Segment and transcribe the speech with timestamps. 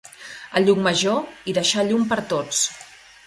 [0.59, 1.19] A Llucmajor,
[1.51, 2.65] hi deixà llum per tots.